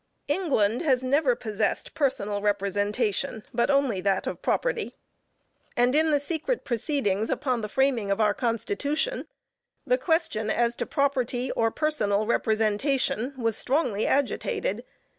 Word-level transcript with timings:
England 0.27 0.81
has 0.81 1.03
never 1.03 1.35
possessed 1.35 1.93
personal 1.93 2.41
representation, 2.41 3.43
but 3.53 3.69
only 3.69 4.01
that 4.01 4.25
of 4.25 4.41
property; 4.41 4.95
and 5.77 5.93
in 5.93 6.09
the 6.09 6.19
secret 6.19 6.65
proceedings 6.65 7.29
upon 7.29 7.61
the 7.61 7.69
framing 7.69 8.09
of 8.09 8.19
our 8.19 8.33
Constitution, 8.33 9.27
the 9.85 9.99
question 9.99 10.49
as 10.49 10.75
to 10.77 10.87
property, 10.87 11.51
or 11.51 11.69
personal 11.69 12.25
representation 12.25 13.35
was 13.37 13.55
strongly 13.55 14.07
agitated. 14.07 14.83